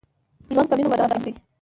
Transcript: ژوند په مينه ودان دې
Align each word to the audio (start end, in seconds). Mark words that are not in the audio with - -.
ژوند 0.53 0.67
په 0.69 0.75
مينه 0.77 0.89
ودان 0.89 1.11
دې 1.23 1.31